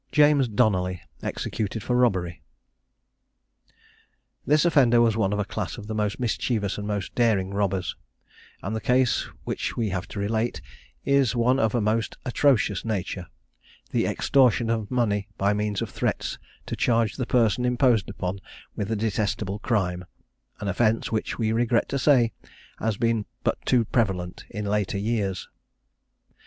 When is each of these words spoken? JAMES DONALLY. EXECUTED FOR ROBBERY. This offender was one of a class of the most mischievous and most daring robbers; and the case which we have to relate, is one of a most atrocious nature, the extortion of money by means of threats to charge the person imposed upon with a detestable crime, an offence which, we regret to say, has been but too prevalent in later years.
JAMES 0.11 0.47
DONALLY. 0.47 0.99
EXECUTED 1.21 1.83
FOR 1.83 1.95
ROBBERY. 1.95 2.41
This 4.47 4.65
offender 4.65 4.99
was 4.99 5.15
one 5.15 5.31
of 5.31 5.37
a 5.37 5.45
class 5.45 5.77
of 5.77 5.85
the 5.85 5.93
most 5.93 6.19
mischievous 6.19 6.79
and 6.79 6.87
most 6.87 7.13
daring 7.13 7.51
robbers; 7.51 7.95
and 8.63 8.75
the 8.75 8.81
case 8.81 9.27
which 9.43 9.77
we 9.77 9.89
have 9.89 10.07
to 10.07 10.19
relate, 10.19 10.59
is 11.05 11.35
one 11.35 11.59
of 11.59 11.75
a 11.75 11.81
most 11.81 12.17
atrocious 12.25 12.83
nature, 12.83 13.27
the 13.91 14.07
extortion 14.07 14.71
of 14.71 14.89
money 14.89 15.27
by 15.37 15.53
means 15.53 15.83
of 15.83 15.91
threats 15.91 16.39
to 16.65 16.75
charge 16.75 17.13
the 17.15 17.27
person 17.27 17.63
imposed 17.63 18.09
upon 18.09 18.39
with 18.75 18.91
a 18.91 18.95
detestable 18.95 19.59
crime, 19.59 20.05
an 20.59 20.67
offence 20.67 21.11
which, 21.11 21.37
we 21.37 21.51
regret 21.51 21.87
to 21.89 21.99
say, 21.99 22.31
has 22.79 22.97
been 22.97 23.27
but 23.43 23.63
too 23.67 23.85
prevalent 23.85 24.45
in 24.49 24.65
later 24.65 24.97
years. 24.97 25.47